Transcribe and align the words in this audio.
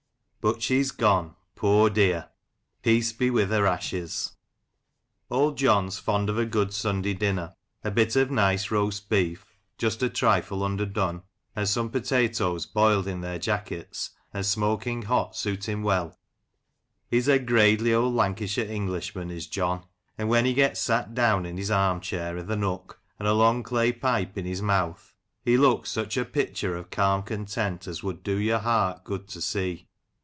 But 0.43 0.59
she's 0.63 0.89
gone, 0.89 1.35
poor 1.53 1.87
dear! 1.87 2.29
Peace 2.81 3.13
be 3.13 3.29
with 3.29 3.51
her 3.51 3.67
ashes! 3.67 4.31
Old 5.29 5.55
John's 5.55 5.99
fond 5.99 6.31
of 6.31 6.39
a 6.39 6.47
good 6.47 6.73
Sunday 6.73 7.13
dinner. 7.13 7.53
A 7.83 7.91
bit 7.91 8.15
of 8.15 8.31
nice 8.31 8.71
roast 8.71 9.07
beef, 9.07 9.59
just 9.77 10.01
a 10.01 10.09
trifle 10.09 10.63
underdone, 10.63 11.21
and 11.55 11.69
some 11.69 11.91
potatoes 11.91 12.65
boiled 12.65 13.05
in 13.05 13.21
their 13.21 13.37
jackets, 13.37 14.09
and 14.33 14.43
smoking 14.43 15.03
hot, 15.03 15.35
suit 15.35 15.69
him 15.69 15.83
well. 15.83 16.17
He's 17.07 17.27
a 17.27 17.37
gradely 17.37 17.93
old 17.93 18.15
Lancashire 18.15 18.65
Englishman, 18.65 19.29
is 19.29 19.45
John; 19.45 19.85
and 20.17 20.27
when 20.27 20.45
he 20.45 20.55
gets 20.55 20.79
sat 20.79 21.13
down 21.13 21.45
in 21.45 21.57
his 21.57 21.69
arm 21.69 21.99
chair 22.01 22.35
i'th' 22.35 22.57
nook, 22.57 22.99
and 23.19 23.27
a 23.27 23.33
long 23.33 23.61
clay 23.61 23.91
pipe 23.91 24.35
in 24.39 24.45
his 24.45 24.63
mouth, 24.63 25.13
he 25.45 25.55
looks 25.55 25.91
such 25.91 26.17
a 26.17 26.25
picture 26.25 26.75
of 26.75 26.89
calm 26.89 27.21
content 27.21 27.85
as 27.85 28.01
would 28.01 28.23
do 28.23 28.37
your 28.39 28.57
heart 28.57 29.03
good 29.03 29.27
to 29.27 29.39
see. 29.39 29.87